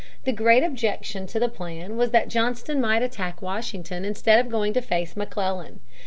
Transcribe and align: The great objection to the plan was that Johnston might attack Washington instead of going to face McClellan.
The 0.23 0.31
great 0.33 0.63
objection 0.63 1.27
to 1.27 1.39
the 1.39 1.47
plan 1.47 1.95
was 1.95 2.09
that 2.09 2.27
Johnston 2.27 2.81
might 2.81 3.03
attack 3.03 3.39
Washington 3.39 4.03
instead 4.03 4.43
of 4.43 4.49
going 4.51 4.73
to 4.73 4.81
face 4.81 5.15
McClellan. 5.15 5.79